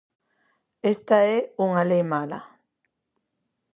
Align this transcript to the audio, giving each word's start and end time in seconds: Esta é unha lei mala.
Esta 0.93 1.17
é 1.35 1.37
unha 1.65 1.83
lei 1.89 2.03
mala. 2.13 2.39